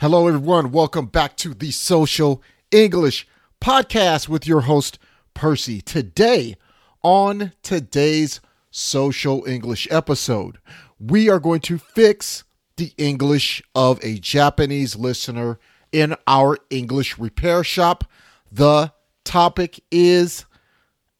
[0.00, 0.72] Hello, everyone.
[0.72, 3.28] Welcome back to the Social English
[3.60, 4.98] Podcast with your host,
[5.34, 5.82] Percy.
[5.82, 6.56] Today,
[7.02, 8.40] on today's
[8.70, 10.56] Social English episode,
[10.98, 12.44] we are going to fix
[12.78, 15.58] the English of a Japanese listener
[15.92, 18.04] in our English repair shop.
[18.50, 18.94] The
[19.24, 20.46] topic is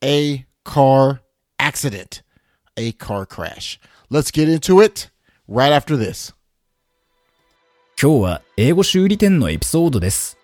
[0.02, 1.20] a car
[1.58, 2.22] accident,
[2.78, 3.78] a car crash.
[4.08, 5.10] Let's get into it
[5.46, 6.32] right after this.
[8.02, 10.38] 今日は英語修理店のエピソードです。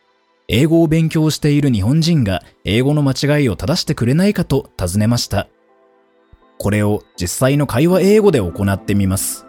[0.46, 5.48] 英語を勉強している日本人が英語の間違いを正してくれないかと尋ねました。
[6.58, 9.46] これを実際の会話英語で行ってみます。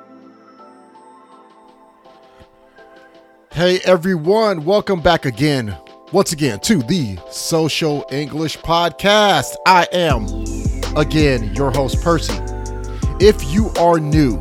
[3.51, 5.75] Hey everyone, welcome back again.
[6.13, 9.57] Once again to the Social English Podcast.
[9.65, 10.27] I am
[10.95, 12.31] again your host Percy.
[13.19, 14.37] If you are new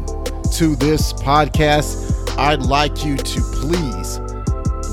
[0.52, 4.18] to this podcast, I'd like you to please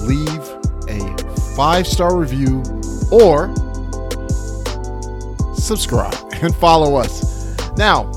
[0.04, 0.44] leave
[0.88, 2.64] a five-star review
[3.12, 3.54] or
[5.56, 7.58] subscribe and follow us.
[7.78, 8.12] Now,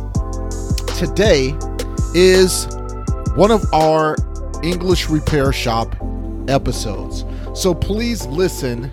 [0.97, 1.55] today
[2.15, 2.67] is
[3.35, 4.17] one of our
[4.63, 5.95] English Repair Shop
[6.49, 7.25] episodes.
[7.55, 8.91] So please listen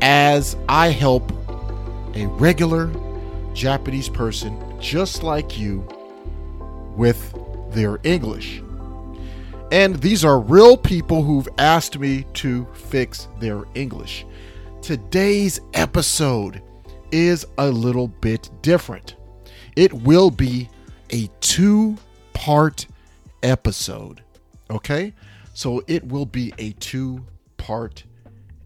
[0.00, 1.32] as I help
[2.14, 2.90] a regular
[3.54, 5.86] Japanese person just like you
[6.96, 7.34] with
[7.70, 8.62] their English.
[9.72, 14.26] And these are real people who've asked me to fix their English.
[14.82, 16.60] Today's episode
[17.10, 19.16] is a little bit different.
[19.74, 20.68] It will be
[21.08, 21.96] a two
[22.34, 22.86] part
[23.42, 24.22] episode.
[24.70, 25.14] Okay?
[25.54, 27.24] So it will be a two
[27.56, 28.04] part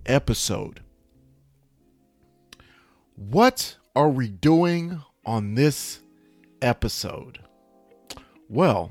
[0.07, 0.81] episode.
[3.15, 6.01] What are we doing on this
[6.61, 7.39] episode?
[8.49, 8.91] Well,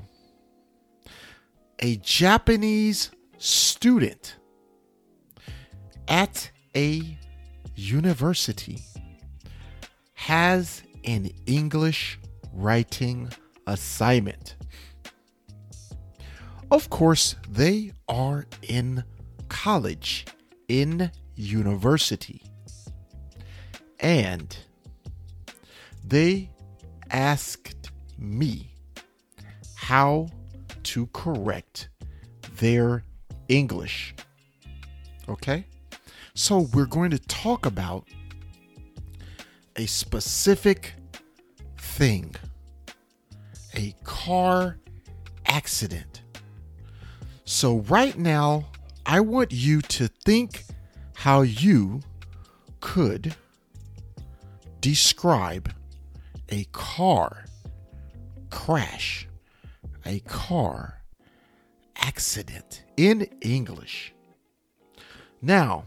[1.80, 4.36] a Japanese student
[6.08, 7.18] at a
[7.74, 8.80] university
[10.14, 12.18] has an English
[12.52, 13.30] writing
[13.66, 14.56] assignment.
[16.70, 19.04] Of course, they are in
[19.48, 20.26] college,
[20.68, 22.42] in university.
[24.00, 24.56] And
[26.04, 26.50] they
[27.10, 28.74] asked me
[29.74, 30.28] how
[30.86, 31.88] to correct
[32.56, 33.04] their
[33.48, 34.14] English.
[35.28, 35.66] Okay?
[36.34, 38.06] So we're going to talk about
[39.76, 40.94] a specific
[41.78, 42.34] thing
[43.74, 44.78] a car
[45.46, 46.22] accident.
[47.44, 48.66] So, right now,
[49.04, 50.64] I want you to think
[51.14, 52.00] how you
[52.80, 53.36] could
[54.80, 55.72] describe
[56.48, 57.44] a car
[58.50, 59.25] crash,
[60.06, 61.02] a car
[61.96, 64.14] accident in English.
[65.42, 65.84] Now,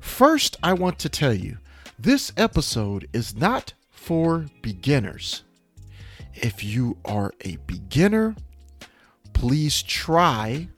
[0.00, 1.58] first, I want to tell you
[1.98, 5.44] this episode is not for beginners.
[6.34, 8.34] If you are a beginner,
[9.32, 10.68] please try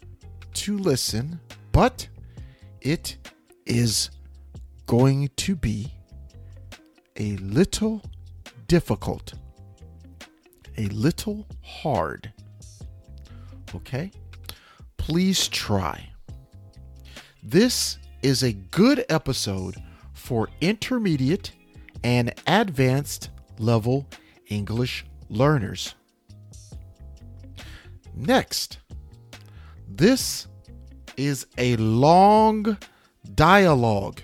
[0.54, 1.40] to listen,
[1.72, 2.08] but
[2.80, 3.16] it
[3.66, 4.10] is
[4.86, 5.92] going to be
[7.16, 8.02] a little
[8.66, 9.34] difficult,
[10.76, 12.32] a little hard.
[13.74, 14.10] Okay?
[14.96, 16.10] Please try.
[17.42, 19.76] This is a good episode
[20.12, 21.52] for intermediate
[22.02, 24.08] and advanced level
[24.48, 25.94] English learners.
[28.14, 28.78] Next,
[29.88, 30.46] this
[31.16, 32.78] is a long
[33.34, 34.20] dialogue.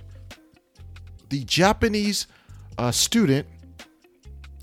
[1.28, 2.26] The Japanese
[2.78, 3.46] uh, student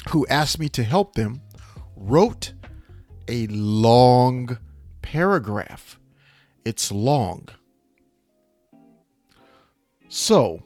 [0.09, 1.41] who asked me to help them
[1.97, 2.53] wrote
[3.27, 4.57] a long
[5.01, 5.99] paragraph.
[6.65, 7.47] It's long.
[10.09, 10.63] So,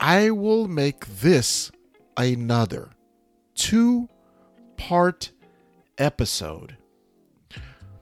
[0.00, 1.70] I will make this
[2.16, 2.90] another
[3.54, 4.08] two
[4.76, 5.32] part
[5.98, 6.76] episode.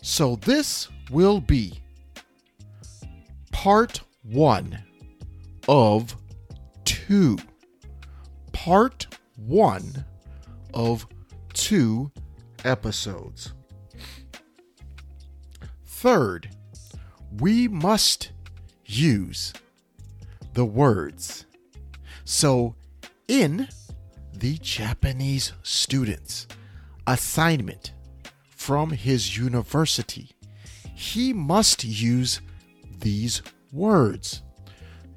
[0.02, 1.80] So, this will be
[3.52, 4.78] part one
[5.68, 6.16] of
[6.84, 7.38] two.
[8.52, 9.06] Part
[9.36, 10.04] one
[10.74, 11.06] of
[11.52, 12.10] two
[12.66, 13.52] episodes.
[15.84, 16.50] Third,
[17.40, 18.32] we must
[18.84, 19.52] use
[20.52, 21.46] the words.
[22.24, 22.74] So,
[23.28, 23.68] in
[24.32, 26.46] the Japanese student's
[27.06, 27.92] assignment
[28.50, 30.32] from his university,
[30.94, 32.40] he must use
[32.98, 33.42] these
[33.72, 34.42] words.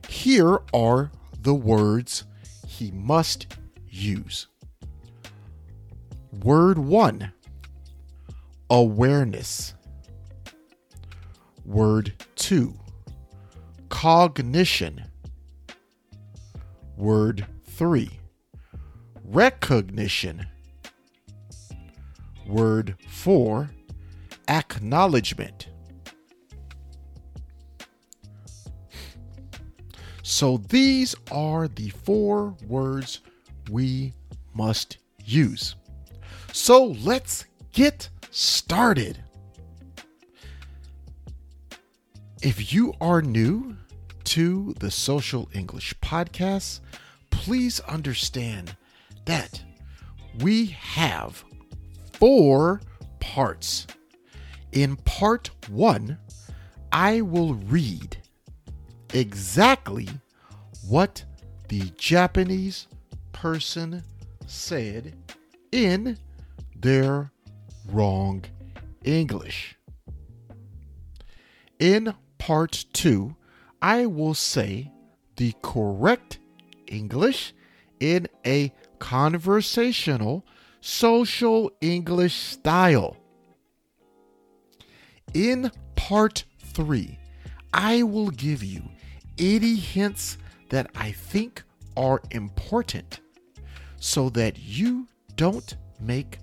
[0.07, 1.11] Here are
[1.41, 2.25] the words
[2.67, 3.47] he must
[3.89, 4.47] use.
[6.43, 7.31] Word one
[8.69, 9.73] awareness.
[11.65, 12.73] Word 2.
[13.89, 15.03] Cognition.
[16.97, 18.09] Word 3.
[19.23, 20.47] Recognition.
[22.47, 23.69] Word 4.
[24.47, 25.69] Acknowledgement.
[30.29, 33.21] So these are the four words
[33.69, 34.13] we
[34.53, 35.75] must use.
[36.53, 39.23] So let's get started.
[42.41, 43.75] If you are new
[44.25, 46.79] to the Social English Podcast,
[47.31, 48.75] please understand
[49.25, 49.61] that
[50.39, 51.43] we have
[52.13, 52.81] four
[53.19, 53.87] parts.
[54.71, 56.17] In part one,
[56.91, 58.17] I will read
[59.13, 60.07] exactly
[60.87, 61.23] what
[61.67, 62.87] the Japanese
[63.31, 64.03] person
[64.47, 65.13] said
[65.71, 66.17] in
[66.75, 67.31] their
[67.91, 68.43] wrong
[69.03, 69.75] English.
[71.79, 73.35] In part two,
[73.81, 74.91] I will say
[75.37, 76.39] the correct
[76.87, 77.53] English
[77.99, 80.45] in a conversational
[80.81, 83.17] social English style.
[85.33, 87.19] In part three,
[87.73, 88.83] I will give you
[89.37, 90.37] 80 hints
[90.69, 91.63] that I think
[91.95, 93.19] are important
[93.97, 96.39] so that you don't make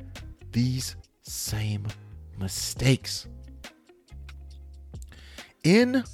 [0.53, 0.97] these
[1.27, 1.87] same
[2.39, 3.27] mistakes.
[5.65, 6.05] In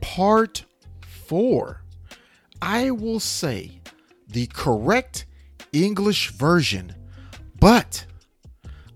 [0.00, 0.64] part
[1.26, 1.82] four,
[2.60, 3.80] I will say
[4.28, 5.26] the correct
[5.72, 6.94] English version,
[7.58, 8.04] but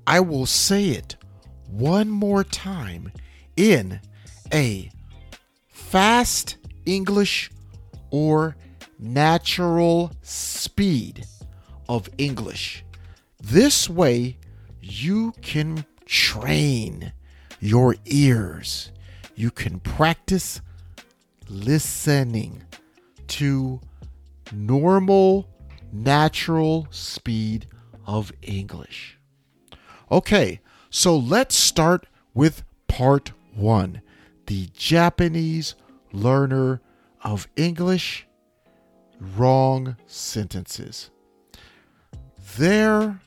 [0.07, 1.17] I will say it
[1.69, 3.11] one more time
[3.57, 4.01] in
[4.53, 4.91] a
[5.69, 7.51] fast English
[8.11, 8.57] or
[8.99, 11.27] natural speed
[11.89, 12.85] of English.
[13.41, 14.37] This way,
[14.93, 17.13] you can train
[17.61, 18.91] your ears.
[19.35, 20.61] You can practice
[21.49, 22.65] listening
[23.29, 23.81] to
[24.53, 25.49] normal,
[25.93, 27.67] natural speed
[28.07, 29.19] of English.
[30.11, 30.61] Okay,
[30.91, 34.03] so let's start with part one
[34.47, 35.75] the Japanese
[36.13, 36.81] learner
[37.23, 38.27] of English
[39.21, 41.11] wrong sentences.
[42.57, 43.21] There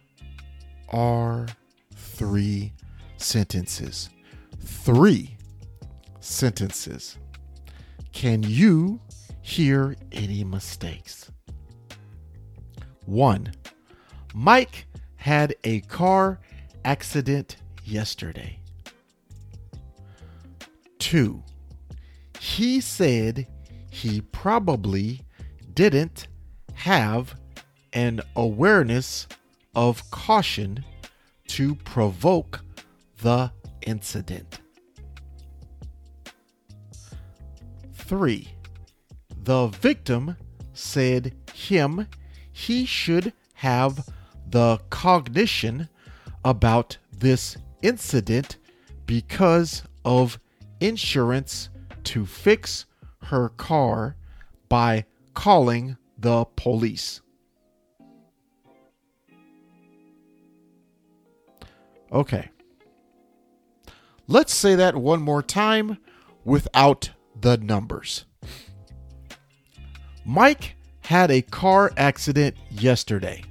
[0.89, 1.47] are
[1.95, 2.73] three
[3.17, 4.09] sentences.
[4.59, 5.37] Three
[6.19, 7.17] sentences.
[8.11, 8.99] Can you
[9.41, 11.31] hear any mistakes?
[13.05, 13.53] One,
[14.33, 16.39] Mike had a car
[16.85, 18.59] accident yesterday.
[20.99, 21.43] Two,
[22.39, 23.47] he said
[23.89, 25.21] he probably
[25.73, 26.27] didn't
[26.73, 27.35] have
[27.93, 29.27] an awareness
[29.75, 30.83] of caution
[31.47, 32.61] to provoke
[33.21, 33.51] the
[33.81, 34.59] incident.
[37.93, 38.47] 3.
[39.43, 40.35] The victim
[40.73, 42.07] said him
[42.51, 44.07] he should have
[44.47, 45.89] the cognition
[46.43, 48.57] about this incident
[49.05, 50.39] because of
[50.79, 51.69] insurance
[52.03, 52.85] to fix
[53.23, 54.15] her car
[54.67, 57.21] by calling the police.
[62.11, 62.49] Okay.
[64.27, 65.97] Let's say that one more time
[66.43, 68.25] without the numbers.
[70.25, 73.43] Mike had a car accident yesterday.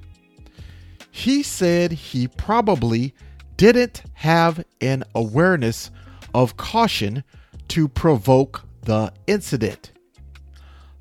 [1.10, 3.14] He said he probably
[3.56, 5.90] didn't have an awareness
[6.32, 7.24] of caution
[7.68, 9.90] to provoke the incident.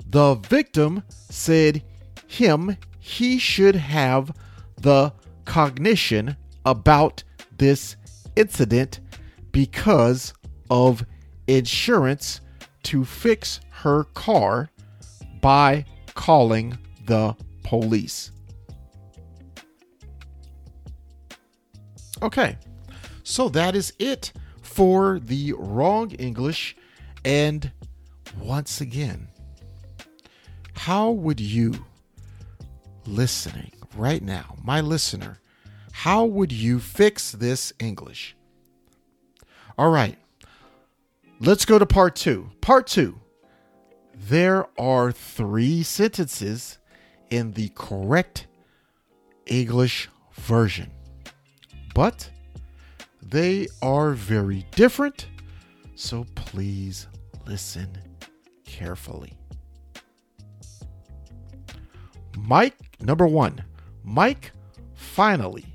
[0.09, 1.83] The victim said
[2.25, 4.31] him he should have
[4.75, 5.13] the
[5.45, 6.35] cognition
[6.65, 7.23] about
[7.57, 7.95] this
[8.35, 8.99] incident
[9.51, 10.33] because
[10.69, 11.05] of
[11.47, 12.41] insurance
[12.83, 14.69] to fix her car
[15.41, 18.31] by calling the police.
[22.21, 22.57] Okay,
[23.23, 26.75] so that is it for the wrong English.
[27.23, 27.71] And
[28.39, 29.27] once again,
[30.73, 31.85] how would you,
[33.05, 35.39] listening right now, my listener,
[36.07, 38.33] how would you fix this English?
[39.77, 40.17] All right,
[41.41, 42.49] let's go to part two.
[42.61, 43.19] Part two.
[44.15, 46.77] There are three sentences
[47.29, 48.47] in the correct
[49.47, 50.91] English version,
[51.93, 52.29] but
[53.21, 55.27] they are very different,
[55.95, 57.07] so please
[57.45, 57.89] listen
[58.63, 59.33] carefully.
[62.37, 63.61] Mike, number one,
[64.05, 64.53] Mike
[64.93, 65.65] finally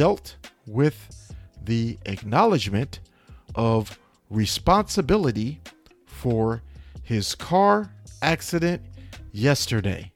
[0.00, 3.00] dealt with the acknowledgement
[3.54, 3.98] of
[4.30, 5.60] responsibility
[6.06, 6.62] for
[7.02, 7.92] his car
[8.22, 8.80] accident
[9.30, 10.10] yesterday.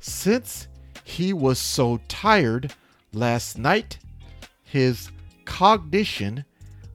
[0.00, 0.66] Since
[1.04, 2.74] he was so tired
[3.12, 3.98] last night,
[4.64, 5.12] his
[5.44, 6.44] cognition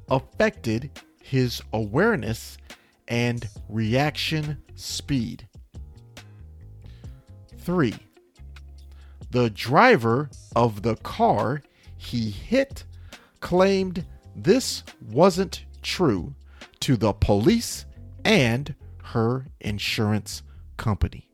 [0.10, 0.92] affected
[1.24, 2.58] his awareness
[3.08, 5.48] and reaction speed.
[7.60, 7.94] 3.
[9.32, 11.62] The driver of the car
[11.98, 12.84] he hit
[13.40, 14.06] claimed
[14.36, 16.34] this wasn't true
[16.82, 17.86] to the police
[18.26, 20.44] and her insurance
[20.78, 21.30] company.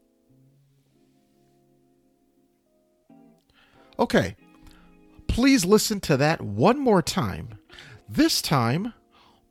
[3.98, 4.36] Okay,
[5.28, 7.50] please listen to that one more time.
[8.10, 8.94] This time,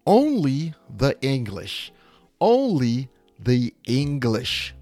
[0.07, 1.93] only the English.
[2.41, 3.09] Only
[3.39, 4.75] the English.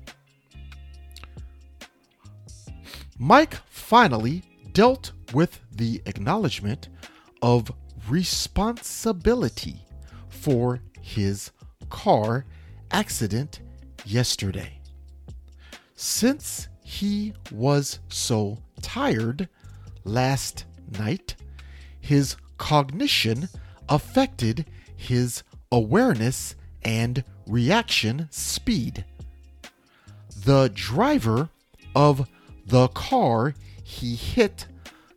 [3.22, 6.88] Mike finally dealt with the acknowledgement
[7.40, 7.70] of
[8.08, 9.76] responsibility
[10.28, 11.52] for his
[11.88, 12.44] car
[12.90, 13.60] accident
[14.04, 14.76] yesterday.
[15.94, 19.48] Since he was so tired
[20.02, 20.64] last
[20.98, 21.36] night,
[22.00, 23.48] his cognition
[23.88, 29.04] affected his awareness and reaction speed.
[30.44, 31.50] The driver
[31.94, 32.26] of
[32.66, 34.66] the car he hit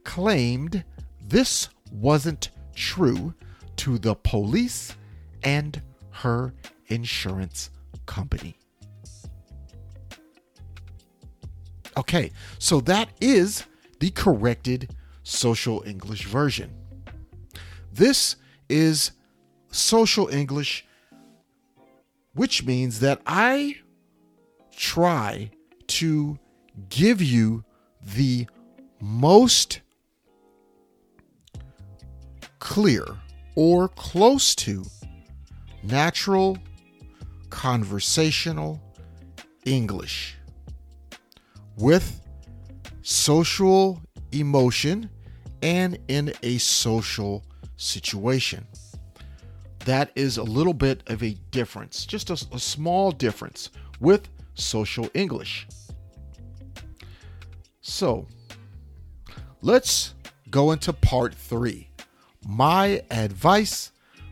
[0.03, 0.83] claimed
[1.21, 3.33] this wasn't true
[3.77, 4.95] to the police
[5.43, 6.53] and her
[6.87, 7.69] insurance
[8.05, 8.57] company.
[11.97, 13.65] Okay, so that is
[13.99, 16.73] the corrected social English version.
[17.91, 18.35] This
[18.67, 19.11] is
[19.71, 20.85] social English,
[22.33, 23.77] which means that I
[24.75, 25.51] try
[25.87, 26.37] to
[26.89, 27.63] give you
[28.01, 28.48] the
[29.01, 29.82] most
[32.60, 33.05] clear
[33.55, 34.84] or close to
[35.84, 36.58] natural
[37.50, 38.82] conversational
[39.65, 40.36] English
[41.77, 42.22] with
[43.01, 44.01] social
[44.32, 45.10] emotion
[45.62, 47.44] and in a social
[47.77, 48.65] situation.
[49.86, 55.10] That is a little bit of a difference, just a, a small difference with social
[55.13, 55.67] English.
[57.87, 58.25] So,
[59.61, 60.15] let's
[60.49, 61.87] go into part three
[62.43, 63.91] my advice,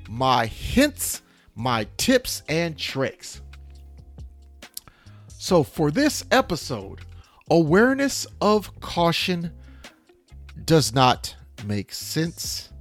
[0.10, 1.22] my hints,
[1.53, 3.41] my tips, and tricks.
[5.38, 7.01] So, for this episode,
[7.51, 9.51] awareness of caution
[10.65, 12.72] does not make sense.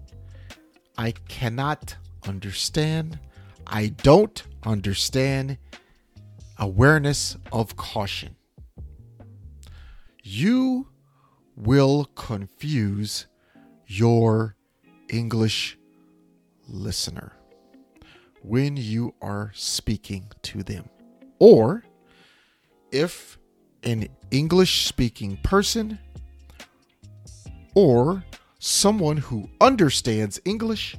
[0.96, 3.18] I cannot understand.
[3.66, 5.58] I don't understand
[6.58, 8.36] awareness of caution.
[10.22, 10.88] You
[11.56, 13.26] will confuse
[13.86, 14.56] your
[15.08, 15.76] English
[16.68, 17.32] listener
[18.42, 20.88] when you are speaking to them.
[21.38, 21.82] Or
[22.92, 23.36] if
[23.82, 25.98] an English speaking person
[27.74, 28.24] or
[28.60, 30.96] someone who understands English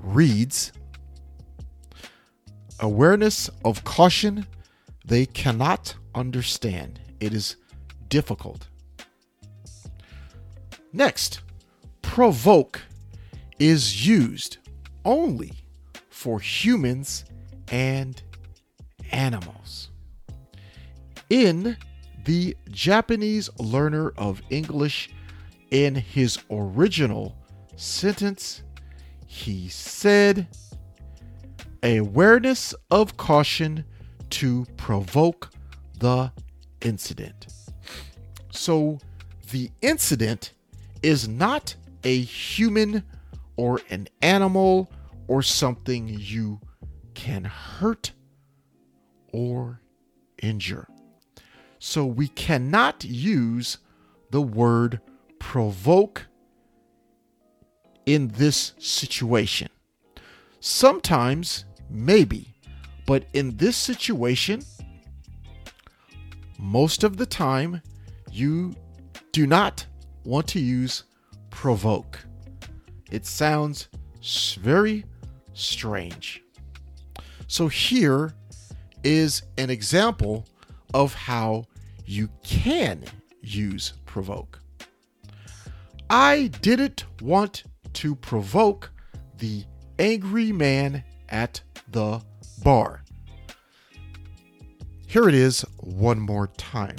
[0.00, 0.72] reads
[2.78, 4.46] awareness of caution
[5.04, 7.00] they cannot understand.
[7.18, 7.56] It is
[8.10, 8.68] difficult.
[10.92, 11.40] Next,
[12.02, 12.82] provoke
[13.58, 14.58] is used
[15.04, 15.52] only
[16.10, 17.24] for humans
[17.68, 18.22] and
[19.12, 19.90] animals.
[21.30, 21.76] In
[22.24, 25.10] the Japanese learner of English,
[25.70, 27.36] in his original
[27.76, 28.62] sentence,
[29.26, 30.48] he said,
[31.82, 33.84] awareness of caution
[34.30, 35.50] to provoke
[35.98, 36.32] the
[36.82, 37.46] incident.
[38.50, 38.98] So
[39.50, 40.52] the incident
[41.02, 43.04] is not a human
[43.56, 44.90] or an animal
[45.28, 46.60] or something you
[47.14, 48.12] can hurt
[49.32, 49.80] or
[50.42, 50.88] injure.
[51.78, 53.78] So we cannot use
[54.30, 55.00] the word
[55.38, 56.26] provoke
[58.06, 59.68] in this situation.
[60.60, 62.54] Sometimes, maybe,
[63.06, 64.62] but in this situation,
[66.58, 67.82] most of the time,
[68.30, 68.74] you
[69.32, 69.86] do not
[70.24, 71.04] want to use
[71.50, 72.18] provoke.
[73.10, 73.88] It sounds
[74.60, 75.04] very
[75.52, 76.42] strange.
[77.46, 78.34] So, here
[79.02, 80.46] is an example
[80.94, 81.64] of how
[82.04, 83.04] you can
[83.42, 84.60] use provoke.
[86.08, 88.90] I didn't want to provoke
[89.38, 89.64] the
[89.98, 91.60] angry man at
[91.90, 92.20] the
[92.62, 93.02] bar.
[95.06, 96.96] Here it is one more time.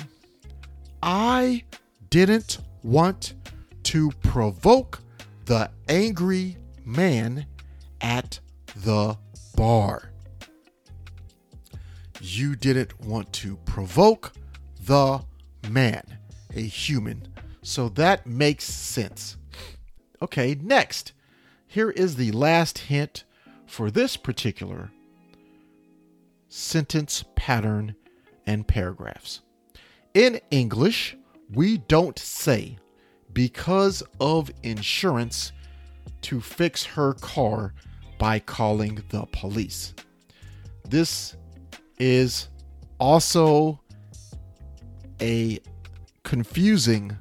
[1.03, 1.63] I
[2.09, 3.33] didn't want
[3.83, 5.01] to provoke
[5.45, 7.45] the angry man
[7.99, 8.39] at
[8.75, 9.17] the
[9.55, 10.11] bar.
[12.21, 14.33] You didn't want to provoke
[14.85, 15.23] the
[15.69, 16.03] man,
[16.53, 17.27] a human.
[17.63, 19.37] So that makes sense.
[20.21, 21.13] Okay, next.
[21.67, 23.23] Here is the last hint
[23.65, 24.91] for this particular
[26.49, 27.95] sentence pattern
[28.45, 29.41] and paragraphs.
[30.13, 31.15] In English,
[31.53, 32.77] we don't say
[33.31, 35.53] because of insurance
[36.23, 37.73] to fix her car
[38.19, 39.93] by calling the police.
[40.89, 41.37] This
[41.97, 42.49] is
[42.99, 43.79] also
[45.21, 45.59] a
[46.23, 47.17] confusing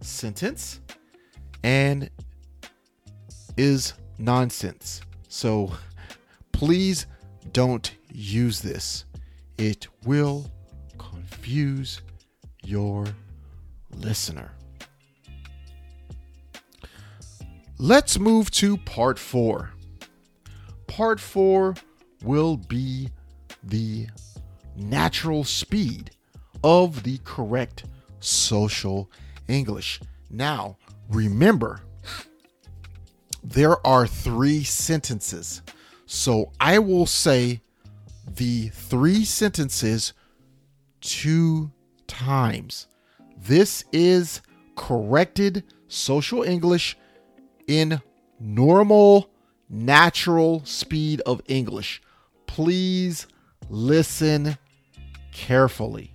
[0.00, 0.80] sentence
[1.62, 2.08] and
[3.58, 5.02] is nonsense.
[5.28, 5.70] So
[6.52, 7.06] please
[7.52, 9.04] don't use this.
[9.58, 10.50] It will
[10.96, 12.00] confuse
[12.64, 13.06] your
[13.96, 14.52] listener.
[17.78, 19.70] Let's move to part four.
[20.86, 21.74] Part four
[22.22, 23.08] will be
[23.62, 24.06] the
[24.76, 26.10] natural speed
[26.62, 27.84] of the correct
[28.20, 29.10] social
[29.48, 30.00] English.
[30.30, 30.76] Now,
[31.08, 31.80] remember,
[33.42, 35.62] there are three sentences.
[36.06, 37.62] So I will say
[38.26, 40.12] the three sentences
[41.00, 41.72] two
[42.12, 42.86] times.
[43.38, 44.42] This is
[44.76, 46.96] corrected social English
[47.66, 48.00] in
[48.38, 49.30] normal,
[49.70, 52.02] natural speed of English.
[52.46, 53.26] Please
[53.70, 54.58] listen
[55.32, 56.14] carefully.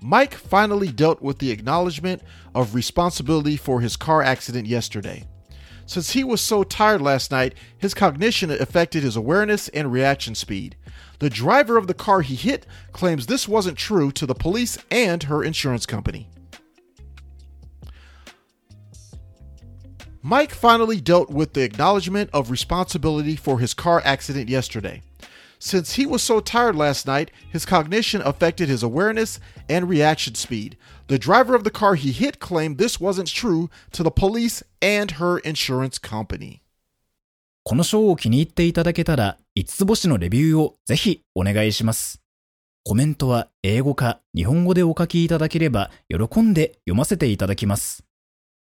[0.00, 2.22] Mike finally dealt with the acknowledgement
[2.54, 5.26] of responsibility for his car accident yesterday.
[5.88, 10.76] Since he was so tired last night, his cognition affected his awareness and reaction speed.
[11.18, 15.22] The driver of the car he hit claims this wasn't true to the police and
[15.22, 16.28] her insurance company.
[20.20, 25.00] Mike finally dealt with the acknowledgement of responsibility for his car accident yesterday.
[25.58, 30.76] Since he was so tired last night, his cognition affected his awareness and reaction speed.
[31.08, 35.12] The driver of the car he hit claimed this wasn't true to the police and
[35.18, 36.62] her insurance company.
[37.64, 42.22] この章を気に入っていただけたら、5つ星のレビューをぜひお願いします。
[42.84, 48.04] コメントは英語か日本語でお書きいただければ喜んで読ませていただきます。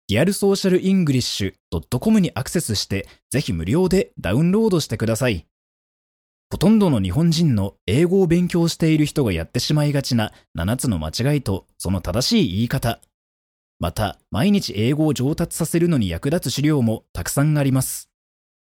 [0.08, 5.45] リアルソーシャルイングリッシュ .com にアクセスしてぜひ無料でダウンロードしてください。
[6.50, 13.02] ほとんどの日本人の英語を勉強している人がやってしまいがちな7つの間違いとその正しい言い方。
[13.80, 18.10] また、毎日英語を上達させるのに役立つ資料もたくさんあります。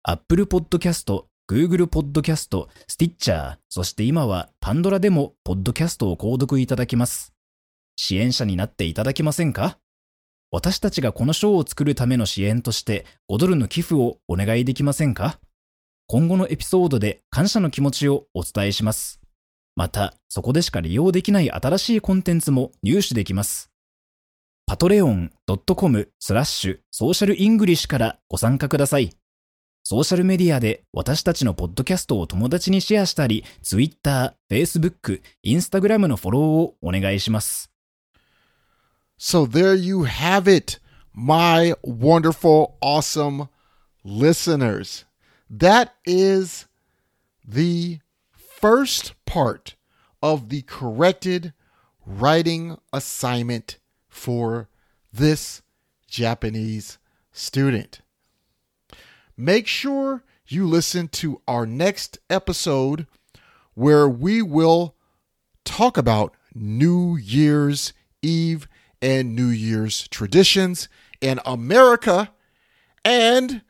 [0.02, 7.32] Apple Podcast、Google Podcast、Stitcher、そして今は Pandora でも Podcast を購読いただきます。
[7.96, 9.78] 支援者になっていただけませんか？
[10.50, 15.38] 私たちがこの賞を作るための支援として5ドルの寄付をお願いできませんか？
[16.10, 19.20] 今後のエピソードで感謝の気持ちをお伝えします。
[19.76, 23.70] また、そこでしか利用できない新しいコンテンツも入手できます。
[24.70, 29.10] patreon.com スラッシュソーシャルイングリッシュからご参加ください。
[29.84, 37.70] ソーシャルメディアで私たちのポッドキャストを友達にシェアしたり、Twitter、Facebook、Instagram のフォローをお願いします。
[39.20, 40.80] So there you have it,
[41.12, 43.48] my wonderful, awesome
[44.06, 45.07] listeners.
[45.50, 46.66] That is
[47.46, 48.00] the
[48.32, 49.76] first part
[50.22, 51.52] of the corrected
[52.04, 54.68] writing assignment for
[55.12, 55.62] this
[56.06, 56.98] Japanese
[57.32, 58.00] student.
[59.36, 63.06] Make sure you listen to our next episode
[63.74, 64.96] where we will
[65.64, 68.66] talk about New Year's Eve
[69.00, 70.88] and New Year's traditions
[71.20, 72.32] in America
[73.04, 73.62] and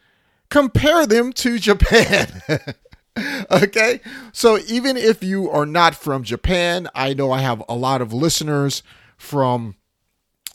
[0.50, 2.42] compare them to Japan.
[3.50, 4.00] okay?
[4.32, 8.12] So even if you are not from Japan, I know I have a lot of
[8.12, 8.82] listeners
[9.16, 9.76] from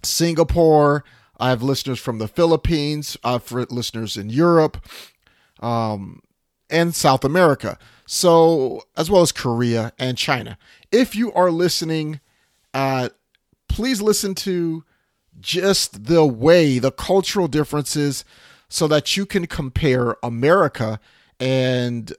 [0.03, 1.03] Singapore.
[1.39, 4.77] I have listeners from the Philippines, I have listeners in Europe,
[5.59, 6.21] um,
[6.69, 7.77] and South America.
[8.05, 10.57] So, as well as Korea and China.
[10.91, 12.19] If you are listening,
[12.73, 13.09] uh,
[13.67, 14.83] please listen to
[15.39, 18.23] just the way, the cultural differences,
[18.69, 20.99] so that you can compare America
[21.39, 22.13] and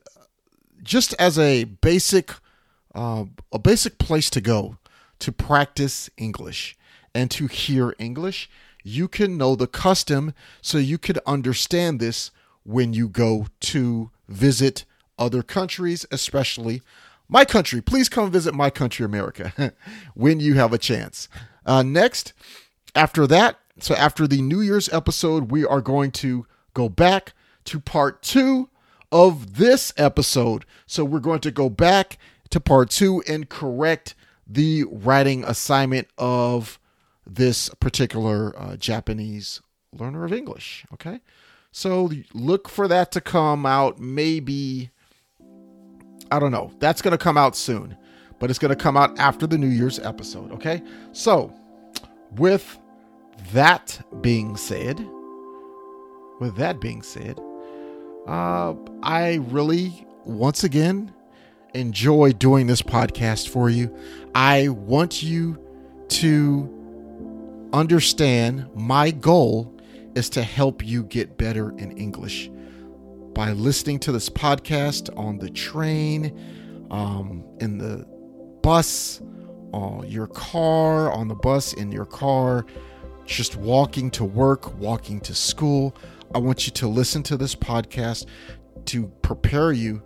[0.83, 2.33] just as a basic,
[2.94, 4.76] uh, a basic place to go
[5.18, 6.76] to practice English
[7.14, 8.50] and to hear English.
[8.83, 12.30] You can know the custom so you could understand this
[12.64, 14.85] when you go to visit
[15.18, 16.83] other countries, especially
[17.28, 17.80] my country.
[17.80, 19.72] Please come visit my country, America,
[20.14, 21.28] when you have a chance.
[21.64, 22.33] Uh, next,
[22.94, 27.32] after that, so after the New Year's episode, we are going to go back
[27.64, 28.68] to part two
[29.10, 30.64] of this episode.
[30.87, 32.18] So we're going to go back
[32.50, 34.14] to part two and correct
[34.46, 36.78] the writing assignment of
[37.26, 39.60] this particular uh, Japanese
[39.92, 40.84] learner of English.
[40.92, 41.20] Okay.
[41.72, 44.90] So look for that to come out maybe,
[46.30, 46.70] I don't know.
[46.78, 47.96] That's going to come out soon,
[48.38, 50.52] but it's going to come out after the New Year's episode.
[50.52, 50.82] Okay.
[51.12, 51.52] So
[52.32, 52.78] with
[53.53, 54.99] that being said,
[56.40, 57.38] with that being said,
[58.27, 61.12] uh, I really, once again,
[61.75, 63.94] enjoy doing this podcast for you.
[64.35, 65.59] I want you
[66.09, 69.75] to understand my goal
[70.14, 72.51] is to help you get better in English
[73.35, 78.07] by listening to this podcast on the train, um, in the
[78.62, 79.20] bus,
[79.73, 82.64] uh, your car, on the bus, in your car,
[83.25, 85.95] just walking to work, walking to school.
[86.34, 88.25] I want you to listen to this podcast
[88.86, 90.01] to prepare you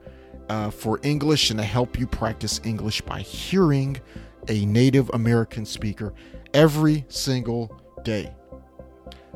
[0.49, 3.99] uh, for English and to help you practice English by hearing
[4.49, 6.13] a Native American speaker
[6.53, 8.33] every single day.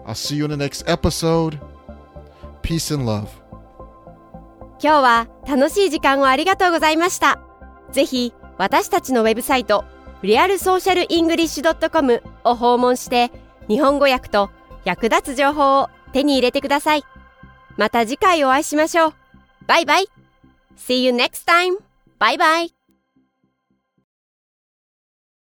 [0.06, 1.60] I'll see you in the next episode.
[2.62, 3.30] Peace and love.
[4.80, 7.40] 今日は楽しい時間をありがとうございました。
[7.92, 9.86] ぜひ私たちのウェブサイト
[10.22, 13.32] リアルソーシャルイングリッシュ .com を訪問して
[13.73, 14.51] 日本語訳と
[14.85, 17.05] 役立つ情報を手に入れてください。
[17.79, 19.15] また次回お会いしましょう。
[19.67, 20.11] バイバイ
[20.77, 21.79] !See you next time!
[22.19, 22.82] バイバイ